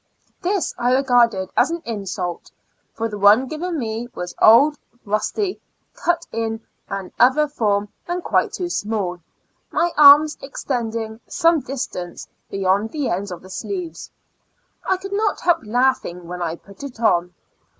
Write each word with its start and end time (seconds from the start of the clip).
This 0.41 0.73
I 0.79 0.93
regarded 0.93 1.51
as 1.55 1.69
an 1.69 1.83
insult, 1.85 2.49
for 2.91 3.07
the 3.07 3.19
one 3.19 3.45
given 3.45 3.77
me 3.77 4.07
was 4.15 4.33
old, 4.41 4.79
rusty, 5.05 5.61
cut 5.93 6.25
in 6.31 6.61
an 6.89 7.11
other 7.19 7.47
form, 7.47 7.89
and 8.07 8.23
quite 8.23 8.51
too 8.51 8.67
small, 8.71 9.19
my 9.69 9.91
arms 9.95 10.39
extending 10.41 11.19
some 11.27 11.59
distance 11.59 12.27
beyond 12.49 12.89
the 12.89 13.09
ends 13.09 13.29
of 13.31 13.43
the 13.43 13.51
sleeves. 13.51 14.09
I 14.83 14.97
could 14.97 15.13
not 15.13 15.41
help 15.41 15.59
laughing 15.63 16.27
when 16.27 16.41
I 16.41 16.55
put 16.55 16.81
it 16.81 16.99
on. 16.99 17.35